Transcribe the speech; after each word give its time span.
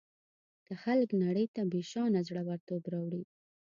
که 0.67 0.73
خلک 0.83 1.09
نړۍ 1.23 1.45
ته 1.55 1.61
بېشانه 1.71 2.19
زړه 2.27 2.41
ورتوب 2.49 2.81
راوړي. 2.93 3.23